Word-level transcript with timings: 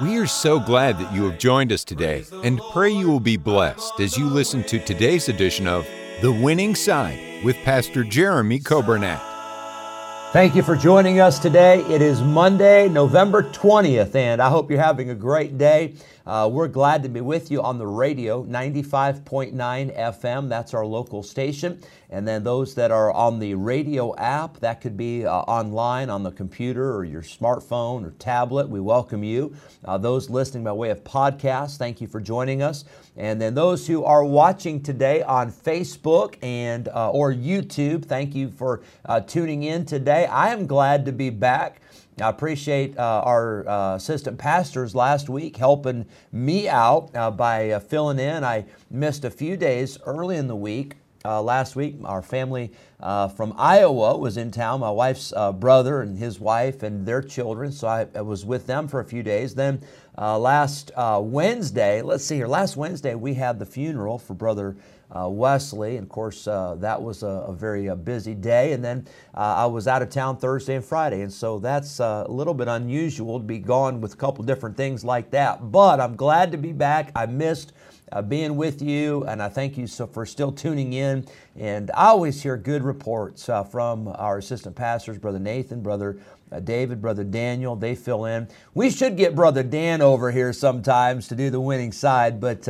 We 0.00 0.16
are 0.18 0.28
so 0.28 0.60
glad 0.60 0.96
that 1.00 1.12
you 1.12 1.28
have 1.28 1.40
joined 1.40 1.72
us 1.72 1.82
today 1.82 2.24
and 2.44 2.60
pray 2.72 2.90
you 2.90 3.08
will 3.08 3.18
be 3.18 3.36
blessed 3.36 3.98
as 3.98 4.16
you 4.16 4.26
listen 4.26 4.62
to 4.64 4.78
today's 4.78 5.28
edition 5.28 5.66
of 5.66 5.88
The 6.22 6.30
Winning 6.30 6.76
Side 6.76 7.42
with 7.44 7.56
Pastor 7.64 8.04
Jeremy 8.04 8.60
Coburnett. 8.60 9.20
Thank 10.32 10.54
you 10.54 10.62
for 10.62 10.76
joining 10.76 11.18
us 11.18 11.40
today. 11.40 11.80
It 11.86 12.00
is 12.00 12.22
Monday, 12.22 12.88
November 12.88 13.42
20th, 13.42 14.14
and 14.14 14.40
I 14.40 14.48
hope 14.50 14.70
you're 14.70 14.80
having 14.80 15.10
a 15.10 15.16
great 15.16 15.58
day. 15.58 15.94
Uh, 16.24 16.48
we're 16.52 16.68
glad 16.68 17.02
to 17.02 17.08
be 17.08 17.22
with 17.22 17.50
you 17.50 17.60
on 17.60 17.78
the 17.78 17.86
radio, 17.86 18.44
95.9 18.44 19.52
FM. 19.98 20.48
That's 20.48 20.74
our 20.74 20.86
local 20.86 21.24
station. 21.24 21.80
And 22.10 22.26
then 22.26 22.42
those 22.42 22.74
that 22.76 22.90
are 22.90 23.12
on 23.12 23.38
the 23.38 23.54
radio 23.54 24.16
app, 24.16 24.60
that 24.60 24.80
could 24.80 24.96
be 24.96 25.26
uh, 25.26 25.30
online 25.30 26.08
on 26.08 26.22
the 26.22 26.30
computer 26.30 26.96
or 26.96 27.04
your 27.04 27.20
smartphone 27.20 28.06
or 28.06 28.12
tablet. 28.12 28.68
We 28.68 28.80
welcome 28.80 29.22
you. 29.22 29.54
Uh, 29.84 29.98
those 29.98 30.30
listening 30.30 30.64
by 30.64 30.72
way 30.72 30.88
of 30.88 31.04
podcast, 31.04 31.76
thank 31.76 32.00
you 32.00 32.06
for 32.06 32.20
joining 32.20 32.62
us. 32.62 32.86
And 33.16 33.38
then 33.38 33.54
those 33.54 33.86
who 33.86 34.04
are 34.04 34.24
watching 34.24 34.82
today 34.82 35.22
on 35.22 35.52
Facebook 35.52 36.36
and 36.42 36.88
uh, 36.88 37.10
or 37.10 37.32
YouTube, 37.32 38.06
thank 38.06 38.34
you 38.34 38.50
for 38.50 38.82
uh, 39.04 39.20
tuning 39.20 39.64
in 39.64 39.84
today. 39.84 40.24
I 40.26 40.48
am 40.52 40.66
glad 40.66 41.04
to 41.04 41.12
be 41.12 41.28
back. 41.28 41.82
I 42.20 42.30
appreciate 42.30 42.98
uh, 42.98 43.22
our 43.24 43.68
uh, 43.68 43.94
assistant 43.96 44.38
pastors 44.38 44.94
last 44.94 45.28
week 45.28 45.56
helping 45.56 46.06
me 46.32 46.68
out 46.68 47.10
uh, 47.14 47.30
by 47.30 47.70
uh, 47.70 47.80
filling 47.80 48.18
in. 48.18 48.44
I 48.44 48.64
missed 48.90 49.24
a 49.24 49.30
few 49.30 49.56
days 49.56 49.98
early 50.04 50.36
in 50.36 50.48
the 50.48 50.56
week. 50.56 50.94
Uh, 51.24 51.42
last 51.42 51.74
week, 51.74 51.96
our 52.04 52.22
family 52.22 52.70
uh, 53.00 53.28
from 53.28 53.52
Iowa 53.56 54.16
was 54.16 54.36
in 54.36 54.50
town. 54.50 54.80
My 54.80 54.90
wife's 54.90 55.32
brother 55.54 56.02
and 56.02 56.16
his 56.16 56.38
wife 56.38 56.82
and 56.82 57.04
their 57.04 57.22
children. 57.22 57.72
So 57.72 57.88
I, 57.88 58.06
I, 58.14 58.22
was 58.22 58.44
with 58.44 58.66
them 58.66 58.88
for 58.88 59.00
a 59.00 59.04
few 59.04 59.22
days. 59.22 59.54
Then 59.54 59.82
last 60.16 60.92
Wednesday, 60.96 62.02
let's 62.02 62.24
see 62.24 62.36
here, 62.36 62.48
last 62.48 62.76
Wednesday 62.76 63.14
we 63.14 63.34
had 63.34 63.58
the 63.58 63.66
funeral 63.66 64.18
for 64.18 64.34
Brother 64.34 64.76
uh, 65.10 65.28
Wesley. 65.28 65.96
And 65.96 66.04
of 66.04 66.08
course, 66.08 66.46
uh, 66.46 66.76
that 66.80 67.00
was 67.00 67.22
a, 67.22 67.26
a 67.26 67.52
very 67.52 67.88
uh, 67.88 67.94
busy 67.94 68.34
day. 68.34 68.72
And 68.72 68.84
then 68.84 69.06
uh, 69.34 69.54
I 69.58 69.66
was 69.66 69.88
out 69.88 70.02
of 70.02 70.10
town 70.10 70.36
Thursday 70.36 70.76
and 70.76 70.84
Friday. 70.84 71.22
And 71.22 71.32
so 71.32 71.58
that's 71.58 72.00
uh, 72.00 72.24
a 72.26 72.30
little 72.30 72.54
bit 72.54 72.68
unusual 72.68 73.38
to 73.38 73.44
be 73.44 73.58
gone 73.58 74.00
with 74.00 74.14
a 74.14 74.16
couple 74.16 74.44
different 74.44 74.76
things 74.76 75.04
like 75.04 75.30
that. 75.30 75.70
But 75.70 76.00
I'm 76.00 76.16
glad 76.16 76.52
to 76.52 76.58
be 76.58 76.72
back. 76.72 77.12
I 77.14 77.26
missed 77.26 77.72
uh, 78.12 78.22
being 78.22 78.56
with 78.56 78.82
you, 78.82 79.24
and 79.24 79.42
I 79.42 79.48
thank 79.48 79.76
you 79.76 79.86
so 79.86 80.06
for 80.06 80.26
still 80.26 80.52
tuning 80.52 80.92
in. 80.92 81.26
And 81.56 81.90
I 81.92 82.06
always 82.06 82.42
hear 82.42 82.56
good 82.56 82.82
reports 82.82 83.48
uh, 83.48 83.64
from 83.64 84.08
our 84.08 84.38
assistant 84.38 84.76
pastors, 84.76 85.18
Brother 85.18 85.38
Nathan, 85.38 85.82
Brother 85.82 86.18
uh, 86.50 86.60
David, 86.60 87.00
Brother 87.00 87.24
Daniel. 87.24 87.76
They 87.76 87.94
fill 87.94 88.24
in. 88.24 88.48
We 88.74 88.90
should 88.90 89.16
get 89.16 89.34
Brother 89.34 89.62
Dan 89.62 90.02
over 90.02 90.30
here 90.30 90.52
sometimes 90.52 91.28
to 91.28 91.34
do 91.34 91.50
the 91.50 91.60
winning 91.60 91.92
side, 91.92 92.40
but 92.40 92.68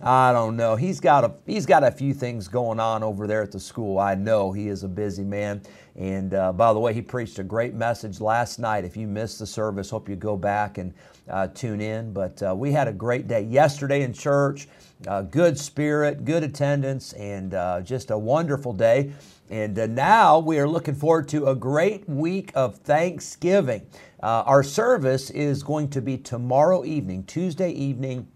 I 0.00 0.32
don't 0.32 0.56
know. 0.56 0.76
He's 0.76 1.00
got 1.00 1.24
a 1.24 1.32
he's 1.44 1.66
got 1.66 1.82
a 1.82 1.90
few 1.90 2.14
things 2.14 2.46
going 2.46 2.78
on 2.78 3.02
over 3.02 3.26
there 3.26 3.42
at 3.42 3.50
the 3.50 3.58
school. 3.58 3.98
I 3.98 4.14
know 4.14 4.52
he 4.52 4.68
is 4.68 4.84
a 4.84 4.88
busy 4.88 5.24
man. 5.24 5.60
And 5.98 6.32
uh, 6.32 6.52
by 6.52 6.72
the 6.72 6.78
way, 6.78 6.94
he 6.94 7.02
preached 7.02 7.40
a 7.40 7.42
great 7.42 7.74
message 7.74 8.20
last 8.20 8.60
night. 8.60 8.84
If 8.84 8.96
you 8.96 9.08
missed 9.08 9.40
the 9.40 9.46
service, 9.46 9.90
hope 9.90 10.08
you 10.08 10.14
go 10.14 10.36
back 10.36 10.78
and 10.78 10.94
uh, 11.28 11.48
tune 11.48 11.80
in. 11.80 12.12
But 12.12 12.40
uh, 12.40 12.54
we 12.56 12.70
had 12.70 12.86
a 12.86 12.92
great 12.92 13.26
day 13.26 13.42
yesterday 13.42 14.02
in 14.02 14.12
church. 14.12 14.68
Uh, 15.08 15.22
good 15.22 15.58
spirit, 15.58 16.24
good 16.24 16.44
attendance, 16.44 17.14
and 17.14 17.52
uh, 17.52 17.80
just 17.80 18.12
a 18.12 18.18
wonderful 18.18 18.72
day. 18.72 19.12
And 19.50 19.76
uh, 19.76 19.86
now 19.86 20.38
we 20.38 20.60
are 20.60 20.68
looking 20.68 20.94
forward 20.94 21.28
to 21.30 21.46
a 21.48 21.54
great 21.56 22.08
week 22.08 22.52
of 22.54 22.76
Thanksgiving. 22.78 23.84
our 24.22 24.62
service 24.62 25.30
is 25.30 25.64
going 25.64 25.88
to 25.90 26.00
be 26.00 26.16
tomorrow 26.16 26.84
evening, 26.84 27.24
Tuesday 27.24 27.70
evening 27.72 28.28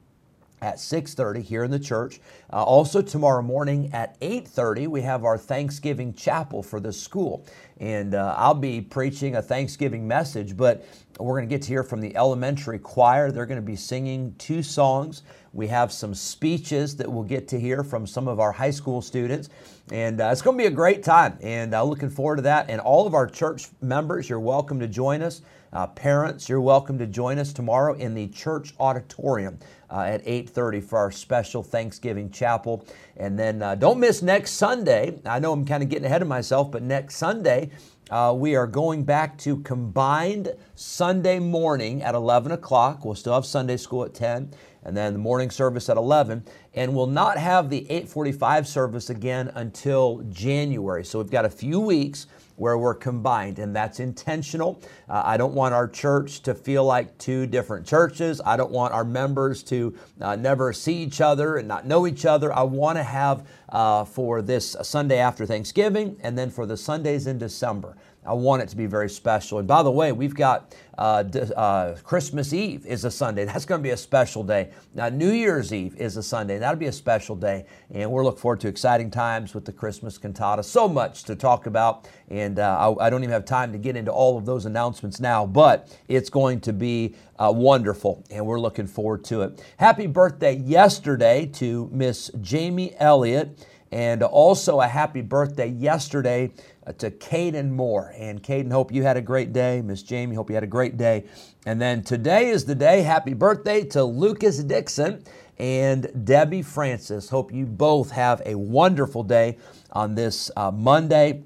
at 0.63 0.77
6.30 0.77 1.43
here 1.43 1.65
in 1.65 1.71
the 1.71 1.79
church. 1.79 2.21
Uh, 2.53 2.63
also 2.63 3.03
tomorrow 3.03 3.43
morning 3.43 3.91
at 3.93 4.19
8.30 4.21 4.87
we 4.89 5.03
have 5.03 5.25
our 5.25 5.37
thanksgiving 5.37 6.15
chapel 6.15 6.63
for 6.63 6.81
the 6.81 6.93
school. 6.93 7.45
And 7.81 8.15
uh, 8.15 8.35
i'll 8.39 8.55
be 8.55 8.81
preaching 8.81 9.37
a 9.37 9.43
thanksgiving 9.43 10.07
message 10.07 10.57
but 10.57 10.87
we're 11.19 11.37
going 11.37 11.49
to 11.49 11.55
get 11.55 11.63
to 11.63 11.69
hear 11.69 11.83
from 11.83 12.01
the 12.01 12.17
elementary 12.17 12.79
choir. 12.79 13.31
They're 13.31 13.47
going 13.47 13.61
to 13.61 13.67
be 13.67 13.77
singing 13.77 14.35
two 14.39 14.63
songs. 14.63 15.23
We 15.53 15.67
have 15.69 15.93
some 15.93 16.15
speeches 16.15 16.97
that 16.97 17.11
we'll 17.11 17.25
get 17.25 17.49
to 17.49 17.61
hear 17.61 17.85
from 17.85 18.07
some 18.07 18.29
of 18.29 18.41
our 18.41 18.53
high 18.53 18.71
school 18.71 19.03
students. 19.03 19.51
And 19.91 20.21
uh, 20.21 20.31
it's 20.33 20.41
going 20.41 20.57
to 20.57 20.63
be 20.63 20.69
a 20.69 20.75
great 20.75 21.03
time. 21.03 21.39
And 21.43 21.75
uh, 21.75 21.85
looking 21.85 22.09
forward 22.09 22.37
to 22.37 22.43
that. 22.43 22.71
And 22.71 22.81
all 22.81 23.07
of 23.07 23.15
our 23.15 23.27
church 23.27 23.67
members 23.83 24.29
you're 24.29 24.41
welcome 24.41 24.81
to 24.81 24.89
join 24.89 25.23
us 25.23 25.43
uh, 25.73 25.87
parents, 25.87 26.49
you're 26.49 26.61
welcome 26.61 26.99
to 26.99 27.07
join 27.07 27.39
us 27.39 27.53
tomorrow 27.53 27.95
in 27.95 28.15
the 28.15 28.29
church 28.29 28.75
auditorium 28.79 29.59
uh, 29.91 30.01
at 30.01 30.25
8:30 30.27 30.83
for 30.85 30.99
our 30.99 31.11
special 31.11 31.63
Thanksgiving 31.63 32.31
chapel. 32.31 32.85
And 33.17 33.39
then 33.39 33.63
uh, 33.63 33.75
don't 33.75 33.99
miss 33.99 34.21
next 34.23 34.53
Sunday. 34.53 35.19
I 35.25 35.39
know 35.39 35.53
I'm 35.53 35.65
kind 35.65 35.83
of 35.83 35.89
getting 35.89 36.05
ahead 36.05 36.23
of 36.23 36.29
myself, 36.29 36.71
but 36.71 36.83
next 36.83 37.17
Sunday 37.17 37.71
uh, 38.11 38.35
we 38.37 38.55
are 38.55 38.67
going 38.67 39.05
back 39.05 39.39
to 39.39 39.59
combined 39.59 40.55
Sunday 40.75 41.39
morning 41.39 42.03
at 42.03 42.15
11 42.15 42.53
o'clock. 42.53 43.05
We'll 43.05 43.15
still 43.15 43.35
have 43.35 43.47
Sunday 43.47 43.79
school 43.79 44.05
at 44.05 44.13
10 44.13 44.53
and 44.85 44.97
then 44.97 45.13
the 45.13 45.19
morning 45.19 45.51
service 45.51 45.89
at 45.89 45.97
11 45.97 46.45
and 46.75 46.95
we'll 46.95 47.07
not 47.07 47.39
have 47.39 47.71
the 47.71 47.83
845 47.91 48.67
service 48.67 49.11
again 49.11 49.51
until 49.55 50.23
january 50.31 51.05
so 51.05 51.21
we've 51.21 51.31
got 51.31 51.45
a 51.45 51.51
few 51.51 51.81
weeks 51.81 52.27
where 52.57 52.79
we're 52.79 52.95
combined, 52.95 53.59
and 53.59 53.75
that's 53.75 54.01
intentional. 54.01 54.81
Uh, 55.09 55.23
I 55.25 55.37
don't 55.37 55.55
want 55.55 55.75
our 55.75 55.89
church 55.89 56.41
to 56.43 56.55
feel 56.55 56.85
like 56.85 57.17
two 57.19 57.47
different 57.47 57.87
churches. 57.87 58.41
I 58.45 58.57
don't 58.57 58.71
want 58.71 58.93
our 58.93 59.05
members 59.05 59.63
to 59.65 59.97
uh, 60.21 60.37
never 60.37 60.73
see 60.73 60.95
each 60.95 61.21
other 61.21 61.57
and 61.57 61.67
not 61.67 61.87
know 61.87 62.07
each 62.07 62.25
other. 62.25 62.53
I 62.53 62.63
want 62.63 62.99
to 62.99 63.03
have 63.03 63.47
uh, 63.69 64.05
for 64.05 64.43
this 64.43 64.77
Sunday 64.83 65.19
after 65.19 65.47
Thanksgiving 65.47 66.17
and 66.23 66.37
then 66.37 66.51
for 66.51 66.67
the 66.67 66.77
Sundays 66.77 67.27
in 67.27 67.39
December. 67.39 67.97
I 68.25 68.35
want 68.35 68.63
it 68.63 68.69
to 68.69 68.77
be 68.77 68.87
very 68.87 69.11
special. 69.11 69.59
And 69.59 69.67
by 69.67 69.83
the 69.83 69.91
way, 69.91 70.13
we've 70.13 70.35
got 70.35 70.77
uh, 70.97 71.25
uh, 71.57 71.97
Christmas 72.05 72.53
Eve 72.53 72.87
is 72.87 73.05
a 73.05 73.11
Sunday. 73.11 73.45
That's 73.45 73.65
going 73.65 73.81
to 73.81 73.83
be 73.83 73.91
a 73.91 73.97
special 73.97 74.45
day. 74.45 74.71
Now, 74.95 75.09
New 75.09 75.33
Year's 75.33 75.73
Eve 75.73 75.97
is 75.97 76.17
a 76.17 76.23
Sunday. 76.23 76.59
That'll 76.59 76.79
be 76.79 76.87
a 76.87 76.93
special 76.93 77.35
day. 77.35 77.67
And 77.91 78.13
we're 78.13 78.23
looking 78.23 78.41
forward 78.41 78.61
to 78.61 78.69
exciting 78.69 79.11
times 79.11 79.55
with 79.55 79.65
the 79.65 79.73
Christmas 79.73 80.19
cantata. 80.19 80.63
So 80.63 80.89
much 80.89 81.25
to 81.25 81.35
talk 81.35 81.67
about. 81.67 82.09
And 82.29 82.61
uh, 82.61 82.95
I, 83.01 83.07
I, 83.07 83.11
don't 83.11 83.25
even 83.25 83.33
have 83.33 83.45
time 83.45 83.73
to 83.73 83.79
get 83.79 83.97
into 83.97 84.13
all 84.13 84.39
of 84.39 84.47
those 84.47 84.67
announcements 84.67 85.19
now, 85.19 85.45
but 85.45 85.99
it's 86.07 86.31
going 86.31 86.61
to 86.61 86.73
be 86.73 87.17
uh, 87.41 87.53
wonderful. 87.53 88.25
And 88.31 88.47
we're 88.47 88.61
looking 88.61 88.87
forward 88.87 89.25
to 89.25 89.43
it. 89.43 89.65
Happy 89.79 90.07
birthday 90.07 90.55
yesterday 90.55 91.47
to 91.55 91.89
Miss 91.93 92.31
Jamie 92.41 92.95
Elliott. 92.99 93.67
And 93.91 94.23
also 94.23 94.81
a 94.81 94.87
happy 94.87 95.21
birthday 95.21 95.69
yesterday 95.69 96.51
to 96.99 97.11
Caden 97.11 97.71
Moore. 97.71 98.15
And 98.17 98.43
Caden, 98.43 98.73
hope 98.73 98.93
you 98.93 99.03
had 99.03 99.17
a 99.17 99.23
great 99.23 99.53
day. 99.53 99.83
Miss 99.83 100.03
Jamie, 100.03 100.35
hope 100.35 100.51
you 100.51 100.55
had 100.55 100.65
a 100.65 100.69
great 100.69 100.97
day. 100.97 101.25
And 101.67 101.81
then 101.81 102.03
today 102.03 102.49
is 102.51 102.65
the 102.65 102.75
day. 102.75 103.03
Happy 103.03 103.35
birthday 103.35 103.85
to 103.87 104.05
Lucas 104.05 104.63
Dixon 104.65 105.23
and 105.59 106.25
Debbie 106.25 106.63
Francis. 106.63 107.29
Hope 107.29 107.53
you 107.53 107.67
both 107.67 108.11
have 108.11 108.43
a 108.45 108.57
wonderful 108.57 109.23
day 109.23 109.59
on 109.93 110.15
this 110.15 110.51
uh, 110.57 110.71
Monday, 110.73 111.45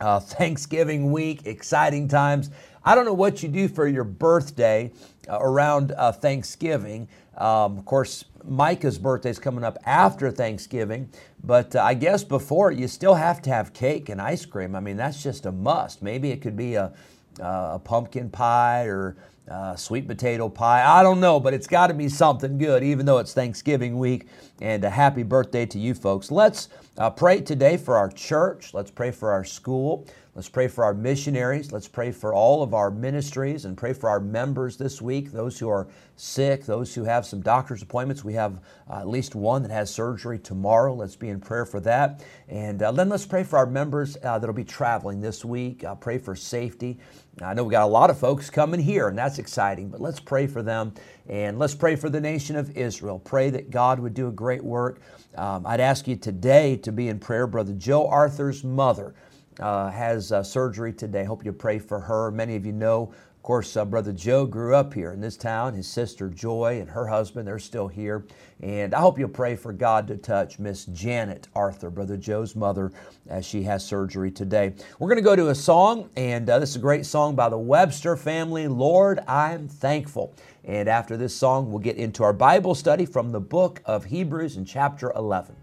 uh, 0.00 0.20
Thanksgiving 0.20 1.12
week, 1.12 1.46
exciting 1.46 2.08
times. 2.08 2.50
I 2.84 2.94
don't 2.94 3.04
know 3.04 3.14
what 3.14 3.42
you 3.42 3.48
do 3.48 3.68
for 3.68 3.86
your 3.86 4.04
birthday 4.04 4.92
uh, 5.28 5.38
around 5.40 5.92
uh, 5.92 6.12
Thanksgiving. 6.12 7.08
Um, 7.36 7.78
of 7.78 7.84
course, 7.84 8.24
Micah's 8.44 8.98
birthday 8.98 9.30
is 9.30 9.38
coming 9.38 9.64
up 9.64 9.76
after 9.84 10.30
Thanksgiving, 10.30 11.10
but 11.44 11.74
uh, 11.76 11.82
I 11.82 11.94
guess 11.94 12.24
before 12.24 12.70
you 12.70 12.88
still 12.88 13.14
have 13.14 13.42
to 13.42 13.50
have 13.50 13.72
cake 13.72 14.08
and 14.08 14.20
ice 14.20 14.46
cream. 14.46 14.74
I 14.74 14.80
mean, 14.80 14.96
that's 14.96 15.22
just 15.22 15.46
a 15.46 15.52
must. 15.52 16.02
Maybe 16.02 16.30
it 16.30 16.40
could 16.40 16.56
be 16.56 16.74
a, 16.74 16.92
uh, 17.40 17.72
a 17.74 17.80
pumpkin 17.82 18.30
pie 18.30 18.84
or 18.84 19.16
uh, 19.50 19.76
sweet 19.76 20.08
potato 20.08 20.48
pie. 20.48 20.84
I 20.84 21.02
don't 21.02 21.20
know, 21.20 21.38
but 21.38 21.54
it's 21.54 21.66
got 21.66 21.88
to 21.88 21.94
be 21.94 22.08
something 22.08 22.58
good, 22.58 22.82
even 22.82 23.06
though 23.06 23.18
it's 23.18 23.32
Thanksgiving 23.32 23.98
week. 23.98 24.26
And 24.60 24.82
a 24.84 24.90
happy 24.90 25.22
birthday 25.22 25.66
to 25.66 25.78
you 25.78 25.94
folks. 25.94 26.30
Let's 26.30 26.68
uh, 26.98 27.10
pray 27.10 27.40
today 27.40 27.76
for 27.76 27.96
our 27.96 28.10
church. 28.10 28.72
Let's 28.72 28.90
pray 28.90 29.10
for 29.10 29.30
our 29.30 29.44
school. 29.44 30.06
Let's 30.36 30.50
pray 30.50 30.68
for 30.68 30.84
our 30.84 30.92
missionaries. 30.92 31.72
Let's 31.72 31.88
pray 31.88 32.12
for 32.12 32.34
all 32.34 32.62
of 32.62 32.74
our 32.74 32.90
ministries 32.90 33.64
and 33.64 33.74
pray 33.74 33.94
for 33.94 34.10
our 34.10 34.20
members 34.20 34.76
this 34.76 35.00
week, 35.00 35.32
those 35.32 35.58
who 35.58 35.70
are 35.70 35.88
sick, 36.16 36.66
those 36.66 36.94
who 36.94 37.04
have 37.04 37.24
some 37.24 37.40
doctor's 37.40 37.80
appointments. 37.80 38.22
We 38.22 38.34
have 38.34 38.60
uh, 38.90 38.98
at 38.98 39.08
least 39.08 39.34
one 39.34 39.62
that 39.62 39.70
has 39.70 39.90
surgery 39.90 40.38
tomorrow. 40.38 40.94
Let's 40.94 41.16
be 41.16 41.30
in 41.30 41.40
prayer 41.40 41.64
for 41.64 41.80
that. 41.80 42.22
And 42.50 42.82
uh, 42.82 42.92
then 42.92 43.08
let's 43.08 43.24
pray 43.24 43.44
for 43.44 43.58
our 43.58 43.64
members 43.64 44.18
uh, 44.22 44.38
that'll 44.38 44.54
be 44.54 44.62
traveling 44.62 45.22
this 45.22 45.42
week. 45.42 45.84
Uh, 45.84 45.94
pray 45.94 46.18
for 46.18 46.36
safety. 46.36 46.98
I 47.42 47.52
know 47.52 47.64
we 47.64 47.70
got 47.70 47.82
a 47.82 47.86
lot 47.86 48.08
of 48.08 48.18
folks 48.18 48.48
coming 48.48 48.80
here, 48.80 49.08
and 49.08 49.18
that's 49.18 49.38
exciting, 49.38 49.90
but 49.90 50.00
let's 50.00 50.20
pray 50.20 50.46
for 50.46 50.62
them. 50.62 50.94
And 51.28 51.58
let's 51.58 51.74
pray 51.74 51.94
for 51.94 52.08
the 52.08 52.20
nation 52.20 52.56
of 52.56 52.74
Israel. 52.74 53.18
Pray 53.18 53.50
that 53.50 53.70
God 53.70 54.00
would 54.00 54.14
do 54.14 54.28
a 54.28 54.32
great 54.32 54.64
work. 54.64 55.00
Um, 55.36 55.66
I'd 55.66 55.80
ask 55.80 56.08
you 56.08 56.16
today 56.16 56.76
to 56.78 56.90
be 56.92 57.08
in 57.08 57.18
prayer. 57.18 57.46
Brother 57.46 57.74
Joe 57.74 58.08
Arthur's 58.08 58.64
mother 58.64 59.14
uh, 59.60 59.90
has 59.90 60.32
uh, 60.32 60.42
surgery 60.42 60.94
today. 60.94 61.24
Hope 61.24 61.44
you 61.44 61.52
pray 61.52 61.78
for 61.78 62.00
her. 62.00 62.30
Many 62.30 62.56
of 62.56 62.64
you 62.64 62.72
know 62.72 63.12
course, 63.46 63.76
uh, 63.76 63.84
Brother 63.84 64.12
Joe 64.12 64.44
grew 64.44 64.74
up 64.74 64.92
here 64.92 65.12
in 65.12 65.20
this 65.20 65.36
town. 65.36 65.74
His 65.74 65.86
sister 65.86 66.28
Joy 66.28 66.80
and 66.80 66.90
her 66.90 67.06
husband, 67.06 67.46
they're 67.46 67.60
still 67.60 67.86
here. 67.86 68.26
And 68.60 68.92
I 68.92 69.00
hope 69.00 69.20
you'll 69.20 69.28
pray 69.28 69.54
for 69.54 69.72
God 69.72 70.08
to 70.08 70.16
touch 70.16 70.58
Miss 70.58 70.86
Janet 70.86 71.46
Arthur, 71.54 71.88
Brother 71.88 72.16
Joe's 72.16 72.56
mother, 72.56 72.90
as 73.28 73.46
she 73.46 73.62
has 73.62 73.84
surgery 73.84 74.32
today. 74.32 74.74
We're 74.98 75.06
going 75.06 75.18
to 75.18 75.22
go 75.22 75.36
to 75.36 75.50
a 75.50 75.54
song, 75.54 76.10
and 76.16 76.50
uh, 76.50 76.58
this 76.58 76.70
is 76.70 76.76
a 76.76 76.80
great 76.80 77.06
song 77.06 77.36
by 77.36 77.48
the 77.48 77.56
Webster 77.56 78.16
family, 78.16 78.66
Lord, 78.66 79.20
I'm 79.28 79.68
Thankful. 79.68 80.34
And 80.64 80.88
after 80.88 81.16
this 81.16 81.34
song, 81.34 81.70
we'll 81.70 81.78
get 81.78 81.96
into 81.96 82.24
our 82.24 82.32
Bible 82.32 82.74
study 82.74 83.06
from 83.06 83.30
the 83.30 83.40
book 83.40 83.80
of 83.84 84.06
Hebrews 84.06 84.56
in 84.56 84.64
chapter 84.64 85.12
11. 85.12 85.54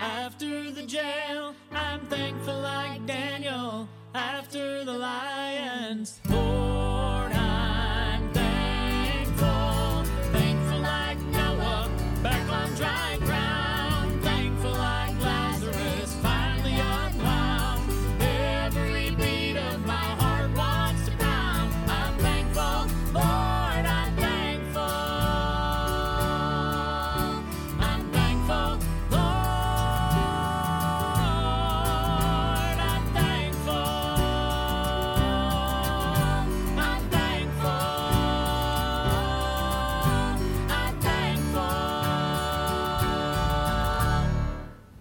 after 0.00 0.70
the 0.70 0.82
jail. 0.82 1.54
I'm 1.70 2.00
thankful 2.06 2.60
like 2.60 3.06
Daniel 3.06 3.88
after 4.14 4.84
the 4.84 4.92
lions. 4.92 6.20
Oh. 6.30 6.71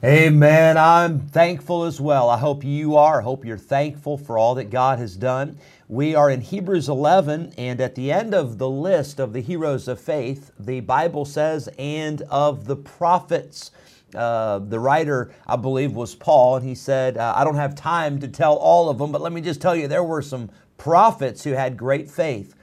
Amen. 0.03 0.79
I'm 0.79 1.19
thankful 1.19 1.83
as 1.83 2.01
well. 2.01 2.29
I 2.31 2.37
hope 2.39 2.63
you 2.63 2.95
are. 2.95 3.19
I 3.19 3.23
hope 3.23 3.45
you're 3.45 3.57
thankful 3.59 4.17
for 4.17 4.37
all 4.37 4.55
that 4.55 4.71
God 4.71 4.97
has 4.97 5.15
done. 5.15 5.59
We 5.89 6.15
are 6.15 6.31
in 6.31 6.41
Hebrews 6.41 6.89
11, 6.89 7.53
and 7.57 7.79
at 7.79 7.93
the 7.93 8.11
end 8.11 8.33
of 8.33 8.57
the 8.57 8.69
list 8.69 9.19
of 9.19 9.33
the 9.33 9.41
heroes 9.41 9.87
of 9.87 10.01
faith, 10.01 10.53
the 10.59 10.79
Bible 10.79 11.25
says, 11.25 11.69
and 11.77 12.23
of 12.31 12.65
the 12.65 12.77
prophets. 12.77 13.71
Uh, 14.15 14.59
the 14.59 14.79
writer, 14.79 15.33
I 15.45 15.57
believe, 15.57 15.93
was 15.93 16.15
Paul, 16.15 16.55
and 16.55 16.65
he 16.65 16.75
said, 16.75 17.19
uh, 17.19 17.33
I 17.35 17.43
don't 17.43 17.55
have 17.57 17.75
time 17.75 18.19
to 18.21 18.27
tell 18.27 18.55
all 18.55 18.89
of 18.89 18.97
them, 18.97 19.11
but 19.11 19.21
let 19.21 19.33
me 19.33 19.41
just 19.41 19.61
tell 19.61 19.75
you, 19.75 19.87
there 19.87 20.03
were 20.03 20.23
some 20.23 20.49
prophets 20.79 21.43
who 21.43 21.51
had 21.51 21.77
great 21.77 22.09
faith. 22.09 22.55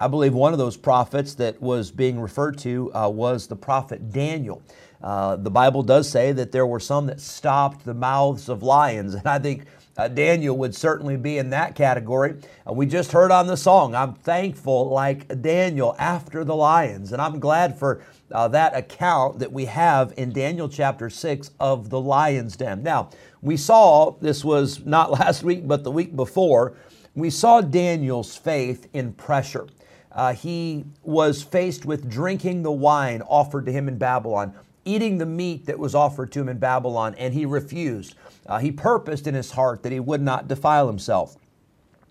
I 0.00 0.08
believe 0.08 0.34
one 0.34 0.52
of 0.52 0.58
those 0.58 0.76
prophets 0.76 1.34
that 1.34 1.62
was 1.62 1.90
being 1.92 2.18
referred 2.20 2.58
to 2.58 2.92
uh, 2.94 3.08
was 3.10 3.46
the 3.46 3.56
prophet 3.56 4.10
Daniel. 4.12 4.62
Uh, 5.02 5.36
the 5.36 5.50
Bible 5.50 5.82
does 5.82 6.08
say 6.08 6.32
that 6.32 6.52
there 6.52 6.66
were 6.66 6.80
some 6.80 7.06
that 7.06 7.20
stopped 7.20 7.84
the 7.84 7.94
mouths 7.94 8.48
of 8.48 8.62
lions, 8.62 9.14
and 9.14 9.26
I 9.26 9.38
think 9.38 9.64
uh, 9.96 10.08
Daniel 10.08 10.56
would 10.56 10.74
certainly 10.74 11.16
be 11.16 11.36
in 11.36 11.50
that 11.50 11.74
category. 11.74 12.36
Uh, 12.66 12.72
we 12.72 12.86
just 12.86 13.12
heard 13.12 13.30
on 13.30 13.46
the 13.46 13.56
song, 13.56 13.94
I'm 13.94 14.14
thankful 14.14 14.88
like 14.88 15.42
Daniel 15.42 15.94
after 15.98 16.42
the 16.42 16.54
lions. 16.54 17.12
And 17.12 17.20
I'm 17.20 17.38
glad 17.38 17.78
for 17.78 18.02
uh, 18.32 18.48
that 18.48 18.74
account 18.74 19.40
that 19.40 19.52
we 19.52 19.66
have 19.66 20.14
in 20.16 20.32
Daniel 20.32 20.70
chapter 20.70 21.10
6 21.10 21.50
of 21.60 21.90
the 21.90 22.00
lion's 22.00 22.56
den. 22.56 22.82
Now, 22.82 23.10
we 23.42 23.58
saw, 23.58 24.12
this 24.20 24.42
was 24.42 24.86
not 24.86 25.10
last 25.20 25.42
week, 25.42 25.68
but 25.68 25.84
the 25.84 25.90
week 25.90 26.16
before, 26.16 26.76
we 27.14 27.28
saw 27.28 27.60
Daniel's 27.60 28.36
faith 28.36 28.88
in 28.94 29.12
pressure. 29.12 29.66
Uh, 30.12 30.32
he 30.32 30.84
was 31.02 31.42
faced 31.42 31.84
with 31.84 32.08
drinking 32.08 32.62
the 32.62 32.72
wine 32.72 33.22
offered 33.22 33.66
to 33.66 33.72
him 33.72 33.86
in 33.86 33.98
Babylon, 33.98 34.54
eating 34.94 35.18
the 35.18 35.26
meat 35.26 35.66
that 35.66 35.78
was 35.78 35.94
offered 35.94 36.32
to 36.32 36.40
him 36.40 36.48
in 36.48 36.58
Babylon, 36.58 37.14
and 37.18 37.34
he 37.34 37.46
refused. 37.46 38.14
Uh, 38.46 38.58
he 38.58 38.72
purposed 38.72 39.26
in 39.26 39.34
his 39.34 39.52
heart 39.52 39.82
that 39.82 39.92
he 39.92 40.00
would 40.00 40.20
not 40.20 40.48
defile 40.48 40.86
himself. 40.86 41.36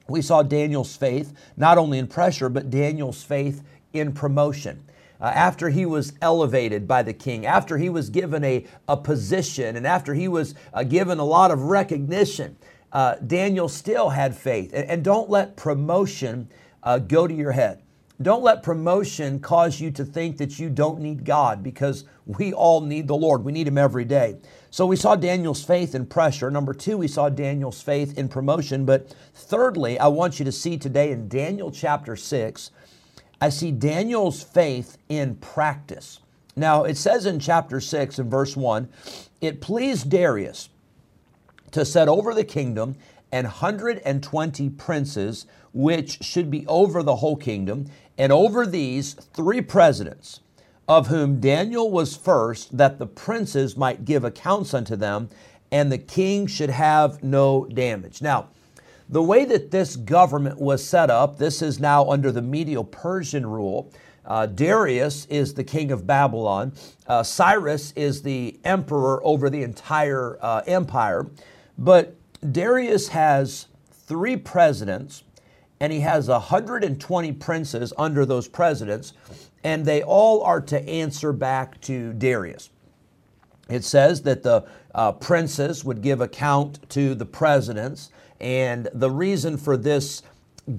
We 0.07 0.21
saw 0.21 0.41
Daniel's 0.41 0.95
faith 0.95 1.33
not 1.57 1.77
only 1.77 1.99
in 1.99 2.07
pressure, 2.07 2.49
but 2.49 2.69
Daniel's 2.69 3.23
faith 3.23 3.63
in 3.93 4.13
promotion. 4.13 4.83
Uh, 5.21 5.25
after 5.25 5.69
he 5.69 5.85
was 5.85 6.13
elevated 6.21 6.87
by 6.87 7.03
the 7.03 7.13
king, 7.13 7.45
after 7.45 7.77
he 7.77 7.89
was 7.89 8.09
given 8.09 8.43
a, 8.43 8.65
a 8.87 8.95
position, 8.95 9.75
and 9.75 9.85
after 9.85 10.13
he 10.13 10.27
was 10.27 10.55
uh, 10.73 10.83
given 10.83 11.19
a 11.19 11.25
lot 11.25 11.51
of 11.51 11.63
recognition, 11.63 12.55
uh, 12.93 13.15
Daniel 13.15 13.67
still 13.67 14.09
had 14.09 14.35
faith. 14.35 14.71
And, 14.73 14.89
and 14.89 15.03
don't 15.03 15.29
let 15.29 15.57
promotion 15.57 16.49
uh, 16.83 16.99
go 16.99 17.27
to 17.27 17.33
your 17.33 17.51
head. 17.51 17.81
Don't 18.21 18.43
let 18.43 18.63
promotion 18.63 19.39
cause 19.39 19.79
you 19.79 19.91
to 19.91 20.03
think 20.03 20.37
that 20.37 20.59
you 20.59 20.69
don't 20.69 20.99
need 20.99 21.23
God 21.23 21.63
because 21.63 22.03
we 22.25 22.51
all 22.51 22.81
need 22.81 23.07
the 23.07 23.15
Lord. 23.15 23.45
We 23.45 23.53
need 23.53 23.67
Him 23.67 23.77
every 23.77 24.03
day. 24.03 24.37
So 24.71 24.85
we 24.85 24.97
saw 24.97 25.15
Daniel's 25.15 25.63
faith 25.63 25.95
in 25.95 26.05
pressure. 26.05 26.51
Number 26.51 26.73
two, 26.73 26.97
we 26.97 27.07
saw 27.07 27.29
Daniel's 27.29 27.81
faith 27.81 28.17
in 28.17 28.27
promotion. 28.27 28.85
But 28.85 29.15
thirdly, 29.33 29.97
I 29.97 30.07
want 30.07 30.37
you 30.37 30.45
to 30.45 30.51
see 30.51 30.77
today 30.77 31.11
in 31.11 31.29
Daniel 31.29 31.71
chapter 31.71 32.17
6, 32.17 32.71
I 33.39 33.49
see 33.49 33.71
Daniel's 33.71 34.43
faith 34.43 34.97
in 35.07 35.35
practice. 35.37 36.19
Now, 36.57 36.83
it 36.83 36.97
says 36.97 37.25
in 37.25 37.39
chapter 37.39 37.79
6 37.79 38.19
and 38.19 38.29
verse 38.29 38.57
1 38.57 38.89
it 39.39 39.61
pleased 39.61 40.09
Darius 40.09 40.67
to 41.71 41.85
set 41.85 42.09
over 42.09 42.33
the 42.33 42.43
kingdom 42.43 42.97
an 43.31 43.45
120 43.45 44.69
princes, 44.71 45.45
which 45.73 46.23
should 46.23 46.49
be 46.49 46.65
over 46.67 47.03
the 47.03 47.17
whole 47.17 47.35
kingdom, 47.35 47.85
and 48.17 48.31
over 48.31 48.65
these 48.65 49.13
three 49.13 49.61
presidents, 49.61 50.41
of 50.87 51.07
whom 51.07 51.39
Daniel 51.39 51.91
was 51.91 52.15
first, 52.15 52.77
that 52.77 52.99
the 52.99 53.05
princes 53.05 53.77
might 53.77 54.05
give 54.05 54.23
accounts 54.23 54.73
unto 54.73 54.95
them, 54.95 55.29
and 55.71 55.91
the 55.91 55.97
king 55.97 56.47
should 56.47 56.71
have 56.71 57.23
no 57.23 57.65
damage. 57.65 58.21
Now, 58.21 58.49
the 59.07 59.23
way 59.23 59.45
that 59.45 59.71
this 59.71 59.95
government 59.95 60.59
was 60.59 60.85
set 60.85 61.09
up, 61.09 61.37
this 61.37 61.61
is 61.61 61.79
now 61.79 62.09
under 62.09 62.31
the 62.31 62.41
Medo 62.41 62.83
Persian 62.83 63.45
rule. 63.45 63.91
Uh, 64.25 64.45
Darius 64.45 65.25
is 65.25 65.55
the 65.55 65.63
king 65.63 65.91
of 65.91 66.05
Babylon. 66.05 66.73
Uh, 67.07 67.23
Cyrus 67.23 67.91
is 67.95 68.21
the 68.21 68.59
emperor 68.63 69.19
over 69.25 69.49
the 69.49 69.63
entire 69.63 70.37
uh, 70.41 70.61
empire. 70.67 71.25
But 71.79 72.15
Darius 72.51 73.09
has 73.09 73.67
three 73.91 74.37
presidents 74.37 75.23
and 75.79 75.93
he 75.93 76.01
has 76.01 76.27
120 76.27 77.31
princes 77.33 77.93
under 77.97 78.25
those 78.25 78.47
presidents, 78.47 79.13
and 79.63 79.85
they 79.85 80.03
all 80.03 80.43
are 80.43 80.61
to 80.61 80.89
answer 80.89 81.31
back 81.31 81.79
to 81.81 82.11
Darius. 82.13 82.69
It 83.69 83.83
says 83.83 84.23
that 84.23 84.43
the 84.43 84.65
uh, 84.93 85.13
princes 85.13 85.85
would 85.85 86.01
give 86.01 86.21
account 86.21 86.89
to 86.89 87.15
the 87.15 87.25
presidents, 87.25 88.11
and 88.41 88.89
the 88.93 89.11
reason 89.11 89.57
for 89.57 89.77
this 89.77 90.23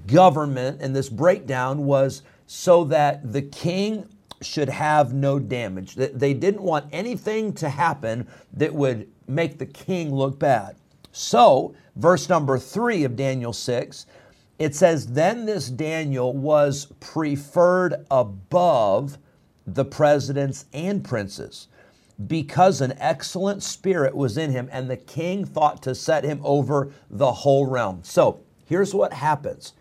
government 0.07 0.81
and 0.81 0.95
this 0.95 1.09
breakdown 1.09 1.85
was 1.85 2.21
so 2.47 2.83
that 2.85 3.33
the 3.33 3.41
king 3.41 4.07
should 4.41 4.69
have 4.69 5.13
no 5.13 5.39
damage. 5.39 5.95
They 5.95 6.33
didn't 6.33 6.61
want 6.61 6.85
anything 6.91 7.53
to 7.53 7.69
happen 7.69 8.27
that 8.53 8.73
would 8.73 9.07
make 9.27 9.57
the 9.57 9.65
king 9.65 10.13
look 10.13 10.39
bad. 10.39 10.75
So, 11.11 11.75
verse 11.95 12.29
number 12.29 12.57
three 12.57 13.03
of 13.03 13.15
Daniel 13.15 13.53
6 13.53 14.05
it 14.61 14.75
says, 14.75 15.07
Then 15.07 15.47
this 15.47 15.69
Daniel 15.69 16.33
was 16.33 16.85
preferred 16.99 18.05
above 18.11 19.17
the 19.65 19.83
presidents 19.83 20.65
and 20.71 21.03
princes 21.03 21.67
because 22.27 22.79
an 22.79 22.93
excellent 22.99 23.63
spirit 23.63 24.15
was 24.15 24.37
in 24.37 24.51
him, 24.51 24.69
and 24.71 24.87
the 24.87 24.97
king 24.97 25.45
thought 25.45 25.81
to 25.81 25.95
set 25.95 26.23
him 26.23 26.39
over 26.43 26.91
the 27.09 27.31
whole 27.31 27.65
realm. 27.65 28.01
So 28.03 28.41
here's 28.67 28.93
what 28.93 29.13
happens 29.13 29.73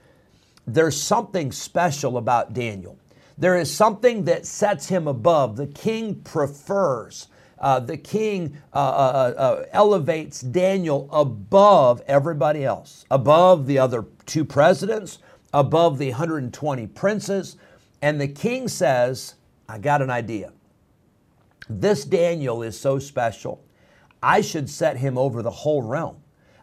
there's 0.66 1.00
something 1.00 1.52
special 1.52 2.16
about 2.16 2.54
Daniel. 2.54 2.98
There 3.36 3.56
is 3.56 3.74
something 3.74 4.24
that 4.24 4.46
sets 4.46 4.88
him 4.88 5.06
above. 5.06 5.56
The 5.56 5.66
king 5.66 6.14
prefers 6.22 7.28
uh, 7.60 7.78
the 7.80 7.96
king 7.96 8.56
uh, 8.72 8.78
uh, 8.78 9.34
uh, 9.36 9.64
elevates 9.72 10.40
Daniel 10.40 11.08
above 11.12 12.02
everybody 12.06 12.64
else, 12.64 13.04
above 13.10 13.66
the 13.66 13.78
other 13.78 14.06
two 14.26 14.44
presidents, 14.44 15.18
above 15.52 15.98
the 15.98 16.10
120 16.10 16.86
princes. 16.88 17.56
And 18.00 18.20
the 18.20 18.28
king 18.28 18.66
says, 18.68 19.34
I 19.68 19.78
got 19.78 20.00
an 20.00 20.10
idea. 20.10 20.52
This 21.68 22.04
Daniel 22.04 22.62
is 22.62 22.78
so 22.78 22.98
special. 22.98 23.62
I 24.22 24.40
should 24.40 24.68
set 24.68 24.96
him 24.96 25.18
over 25.18 25.42
the 25.42 25.50
whole 25.50 25.82
realm. 25.82 26.16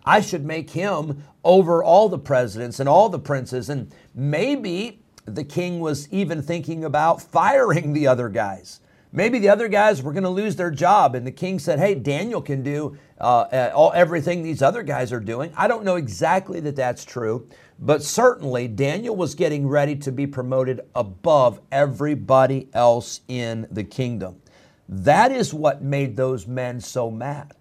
I 0.03 0.21
should 0.21 0.45
make 0.45 0.69
him 0.69 1.23
over 1.43 1.83
all 1.83 2.09
the 2.09 2.19
presidents 2.19 2.79
and 2.79 2.89
all 2.89 3.09
the 3.09 3.19
princes. 3.19 3.69
And 3.69 3.93
maybe 4.15 5.01
the 5.25 5.43
king 5.43 5.79
was 5.79 6.11
even 6.11 6.41
thinking 6.41 6.83
about 6.83 7.21
firing 7.21 7.93
the 7.93 8.07
other 8.07 8.29
guys. 8.29 8.79
Maybe 9.11 9.39
the 9.39 9.49
other 9.49 9.67
guys 9.67 10.01
were 10.01 10.11
going 10.11 10.23
to 10.23 10.29
lose 10.29 10.55
their 10.55 10.71
job, 10.71 11.15
and 11.15 11.25
the 11.25 11.31
king 11.31 11.59
said, 11.59 11.79
Hey, 11.79 11.95
Daniel 11.95 12.41
can 12.41 12.61
do 12.61 12.97
uh, 13.19 13.47
uh, 13.51 13.71
all, 13.73 13.91
everything 13.93 14.43
these 14.43 14.61
other 14.61 14.83
guys 14.83 15.13
are 15.13 15.19
doing. 15.19 15.51
I 15.55 15.67
don't 15.67 15.85
know 15.85 15.95
exactly 15.95 16.59
that 16.61 16.75
that's 16.75 17.05
true, 17.05 17.47
but 17.79 18.03
certainly 18.03 18.67
Daniel 18.67 19.15
was 19.15 19.33
getting 19.33 19.67
ready 19.67 19.95
to 19.95 20.11
be 20.11 20.27
promoted 20.27 20.81
above 20.93 21.61
everybody 21.71 22.67
else 22.73 23.21
in 23.27 23.67
the 23.71 23.83
kingdom. 23.83 24.41
That 24.89 25.31
is 25.31 25.53
what 25.53 25.81
made 25.81 26.15
those 26.15 26.47
men 26.47 26.79
so 26.79 27.09
mad. 27.09 27.53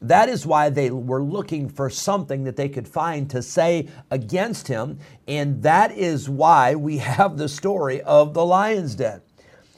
That 0.00 0.28
is 0.28 0.44
why 0.44 0.68
they 0.68 0.90
were 0.90 1.22
looking 1.22 1.68
for 1.68 1.88
something 1.88 2.44
that 2.44 2.56
they 2.56 2.68
could 2.68 2.86
find 2.86 3.28
to 3.30 3.40
say 3.40 3.88
against 4.10 4.68
him. 4.68 4.98
And 5.26 5.62
that 5.62 5.92
is 5.92 6.28
why 6.28 6.74
we 6.74 6.98
have 6.98 7.38
the 7.38 7.48
story 7.48 8.02
of 8.02 8.34
the 8.34 8.44
lion's 8.44 8.94
den. 8.94 9.22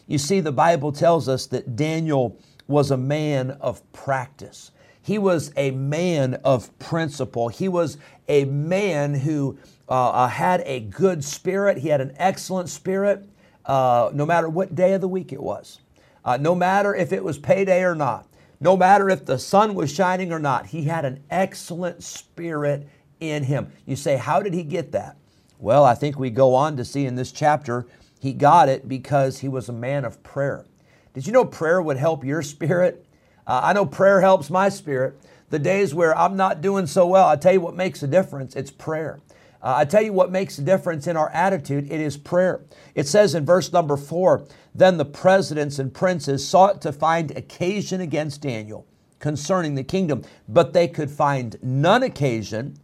You 0.06 0.18
see, 0.18 0.40
the 0.40 0.52
Bible 0.52 0.92
tells 0.92 1.28
us 1.28 1.46
that 1.46 1.76
Daniel 1.76 2.38
was 2.68 2.90
a 2.90 2.96
man 2.96 3.52
of 3.60 3.80
practice. 3.92 4.70
He 5.02 5.18
was 5.18 5.52
a 5.56 5.70
man 5.70 6.34
of 6.44 6.76
principle. 6.78 7.48
He 7.48 7.68
was 7.68 7.98
a 8.28 8.44
man 8.44 9.14
who 9.14 9.58
uh, 9.88 10.10
uh, 10.10 10.28
had 10.28 10.62
a 10.66 10.80
good 10.80 11.24
spirit. 11.24 11.78
He 11.78 11.88
had 11.88 12.00
an 12.00 12.12
excellent 12.16 12.68
spirit, 12.68 13.24
uh, 13.64 14.10
no 14.12 14.26
matter 14.26 14.48
what 14.48 14.74
day 14.74 14.94
of 14.94 15.00
the 15.00 15.08
week 15.08 15.32
it 15.32 15.42
was, 15.42 15.80
uh, 16.24 16.36
no 16.36 16.54
matter 16.54 16.94
if 16.94 17.12
it 17.12 17.22
was 17.22 17.38
payday 17.38 17.82
or 17.82 17.94
not, 17.94 18.26
no 18.58 18.76
matter 18.76 19.08
if 19.08 19.24
the 19.24 19.38
sun 19.38 19.74
was 19.74 19.92
shining 19.92 20.32
or 20.32 20.38
not. 20.38 20.66
He 20.66 20.84
had 20.84 21.04
an 21.04 21.22
excellent 21.30 22.02
spirit 22.02 22.88
in 23.20 23.44
him. 23.44 23.70
You 23.84 23.96
say, 23.96 24.16
How 24.16 24.40
did 24.40 24.54
he 24.54 24.62
get 24.62 24.92
that? 24.92 25.16
Well, 25.58 25.84
I 25.84 25.94
think 25.94 26.18
we 26.18 26.30
go 26.30 26.54
on 26.54 26.76
to 26.76 26.84
see 26.84 27.06
in 27.06 27.14
this 27.14 27.32
chapter 27.32 27.86
he 28.26 28.32
got 28.32 28.68
it 28.68 28.88
because 28.88 29.38
he 29.38 29.48
was 29.48 29.68
a 29.68 29.72
man 29.72 30.04
of 30.04 30.20
prayer. 30.24 30.66
Did 31.14 31.28
you 31.28 31.32
know 31.32 31.44
prayer 31.44 31.80
would 31.80 31.96
help 31.96 32.24
your 32.24 32.42
spirit? 32.42 33.06
Uh, 33.46 33.60
I 33.62 33.72
know 33.72 33.86
prayer 33.86 34.20
helps 34.20 34.50
my 34.50 34.68
spirit. 34.68 35.14
The 35.50 35.60
days 35.60 35.94
where 35.94 36.18
I'm 36.18 36.36
not 36.36 36.60
doing 36.60 36.88
so 36.88 37.06
well, 37.06 37.28
I 37.28 37.36
tell 37.36 37.52
you 37.52 37.60
what 37.60 37.76
makes 37.76 38.02
a 38.02 38.08
difference 38.08 38.56
it's 38.56 38.72
prayer. 38.72 39.20
Uh, 39.62 39.74
I 39.76 39.84
tell 39.84 40.02
you 40.02 40.12
what 40.12 40.32
makes 40.32 40.58
a 40.58 40.62
difference 40.62 41.06
in 41.06 41.16
our 41.16 41.30
attitude 41.30 41.84
it 41.84 42.00
is 42.00 42.16
prayer. 42.16 42.62
It 42.96 43.06
says 43.06 43.36
in 43.36 43.46
verse 43.46 43.72
number 43.72 43.96
four 43.96 44.44
Then 44.74 44.96
the 44.96 45.04
presidents 45.04 45.78
and 45.78 45.94
princes 45.94 46.44
sought 46.44 46.82
to 46.82 46.92
find 46.92 47.30
occasion 47.30 48.00
against 48.00 48.42
Daniel 48.42 48.88
concerning 49.20 49.76
the 49.76 49.84
kingdom, 49.84 50.24
but 50.48 50.72
they 50.72 50.88
could 50.88 51.12
find 51.12 51.58
none 51.62 52.02
occasion 52.02 52.76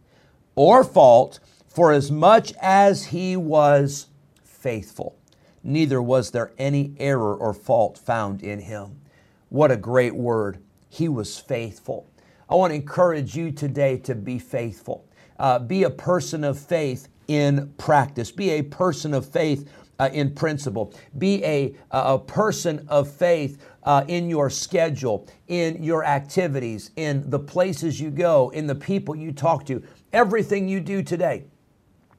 or 0.55 0.85
fault 0.85 1.41
for 1.67 1.91
as 1.91 2.09
much 2.09 2.53
as 2.61 3.07
he 3.07 3.35
was 3.35 4.07
faithful 4.45 5.17
neither 5.63 6.01
was 6.01 6.31
there 6.31 6.51
any 6.57 6.93
error 6.99 7.35
or 7.35 7.53
fault 7.53 7.97
found 7.97 8.41
in 8.43 8.59
him. 8.59 8.99
What 9.49 9.71
a 9.71 9.77
great 9.77 10.15
word. 10.15 10.59
He 10.89 11.07
was 11.07 11.39
faithful. 11.39 12.07
I 12.49 12.55
want 12.55 12.71
to 12.71 12.75
encourage 12.75 13.35
you 13.35 13.51
today 13.51 13.97
to 13.99 14.15
be 14.15 14.37
faithful. 14.39 15.07
Uh, 15.39 15.59
be 15.59 15.83
a 15.83 15.89
person 15.89 16.43
of 16.43 16.59
faith 16.59 17.07
in 17.27 17.73
practice. 17.77 18.31
Be 18.31 18.51
a 18.51 18.61
person 18.61 19.13
of 19.13 19.27
faith 19.27 19.69
uh, 19.99 20.09
in 20.11 20.33
principle. 20.33 20.93
Be 21.17 21.43
a, 21.43 21.73
a 21.91 22.19
person 22.19 22.85
of 22.89 23.09
faith 23.09 23.63
uh, 23.83 24.03
in 24.07 24.29
your 24.29 24.49
schedule, 24.49 25.27
in 25.47 25.81
your 25.83 26.03
activities, 26.03 26.91
in 26.95 27.29
the 27.29 27.39
places 27.39 27.99
you 27.99 28.09
go, 28.09 28.49
in 28.49 28.67
the 28.67 28.75
people 28.75 29.15
you 29.15 29.31
talk 29.31 29.65
to, 29.65 29.83
everything 30.11 30.67
you 30.67 30.79
do 30.79 31.03
today. 31.03 31.45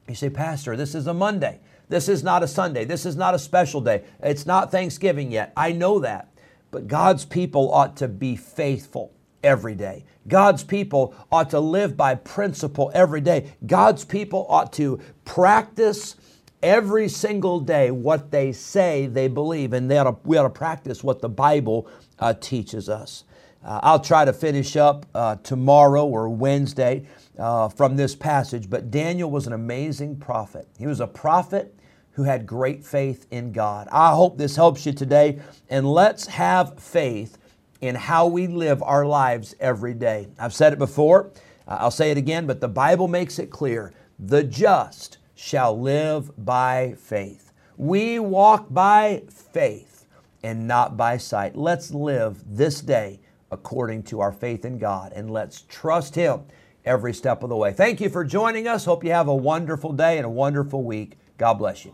You 0.07 0.15
say, 0.15 0.29
Pastor, 0.29 0.75
this 0.75 0.95
is 0.95 1.07
a 1.07 1.13
Monday. 1.13 1.59
This 1.89 2.09
is 2.09 2.23
not 2.23 2.43
a 2.43 2.47
Sunday. 2.47 2.85
This 2.85 3.05
is 3.05 3.15
not 3.15 3.33
a 3.33 3.39
special 3.39 3.81
day. 3.81 4.03
It's 4.21 4.45
not 4.45 4.71
Thanksgiving 4.71 5.31
yet. 5.31 5.53
I 5.55 5.71
know 5.71 5.99
that. 5.99 6.29
But 6.71 6.87
God's 6.87 7.25
people 7.25 7.71
ought 7.73 7.95
to 7.97 8.07
be 8.07 8.35
faithful 8.35 9.13
every 9.43 9.75
day. 9.75 10.03
God's 10.27 10.63
people 10.63 11.15
ought 11.31 11.51
to 11.51 11.59
live 11.59 11.95
by 11.95 12.15
principle 12.15 12.91
every 12.93 13.21
day. 13.21 13.53
God's 13.65 14.03
people 14.03 14.45
ought 14.49 14.73
to 14.73 14.99
practice 15.23 16.15
every 16.63 17.07
single 17.07 17.59
day 17.59 17.91
what 17.91 18.31
they 18.31 18.51
say 18.51 19.05
they 19.05 19.27
believe, 19.27 19.71
and 19.71 19.89
they 19.89 19.99
ought 19.99 20.03
to, 20.03 20.17
we 20.27 20.35
ought 20.37 20.43
to 20.43 20.49
practice 20.49 21.03
what 21.03 21.21
the 21.21 21.29
Bible 21.29 21.87
uh, 22.17 22.33
teaches 22.33 22.89
us. 22.89 23.23
Uh, 23.63 23.79
I'll 23.83 23.99
try 23.99 24.25
to 24.25 24.33
finish 24.33 24.75
up 24.75 25.05
uh, 25.13 25.35
tomorrow 25.37 26.05
or 26.05 26.29
Wednesday 26.29 27.07
uh, 27.37 27.69
from 27.69 27.95
this 27.95 28.15
passage, 28.15 28.69
but 28.69 28.91
Daniel 28.91 29.29
was 29.29 29.47
an 29.47 29.53
amazing 29.53 30.17
prophet. 30.17 30.67
He 30.77 30.87
was 30.87 30.99
a 30.99 31.07
prophet 31.07 31.74
who 32.15 32.23
had 32.23 32.45
great 32.45 32.83
faith 32.83 33.27
in 33.29 33.51
God. 33.51 33.87
I 33.91 34.13
hope 34.13 34.37
this 34.37 34.55
helps 34.55 34.85
you 34.85 34.93
today, 34.93 35.39
and 35.69 35.85
let's 35.89 36.27
have 36.27 36.79
faith 36.79 37.37
in 37.81 37.95
how 37.95 38.25
we 38.27 38.47
live 38.47 38.81
our 38.81 39.05
lives 39.05 39.53
every 39.59 39.93
day. 39.93 40.27
I've 40.39 40.53
said 40.53 40.73
it 40.73 40.79
before, 40.79 41.31
uh, 41.67 41.77
I'll 41.79 41.91
say 41.91 42.11
it 42.11 42.17
again, 42.17 42.47
but 42.47 42.61
the 42.61 42.69
Bible 42.69 43.07
makes 43.07 43.37
it 43.37 43.49
clear 43.49 43.93
the 44.17 44.43
just 44.43 45.17
shall 45.35 45.79
live 45.79 46.31
by 46.45 46.95
faith. 46.97 47.51
We 47.77 48.19
walk 48.19 48.67
by 48.69 49.23
faith 49.29 50.05
and 50.41 50.67
not 50.67 50.95
by 50.95 51.17
sight. 51.17 51.57
Let's 51.57 51.91
live 51.91 52.41
this 52.47 52.79
day 52.79 53.19
according 53.51 54.03
to 54.03 54.21
our 54.21 54.31
faith 54.31 54.63
in 54.63 54.77
God 54.77 55.11
and 55.13 55.29
let's 55.29 55.63
trust 55.67 56.15
Him 56.15 56.43
every 56.85 57.13
step 57.13 57.43
of 57.43 57.49
the 57.49 57.55
way. 57.57 57.73
Thank 57.73 57.99
you 57.99 58.09
for 58.09 58.23
joining 58.23 58.67
us. 58.67 58.85
Hope 58.85 59.03
you 59.03 59.11
have 59.11 59.27
a 59.27 59.35
wonderful 59.35 59.91
day 59.91 60.17
and 60.17 60.25
a 60.25 60.29
wonderful 60.29 60.83
week. 60.83 61.17
God 61.37 61.55
bless 61.55 61.83
you. 61.83 61.93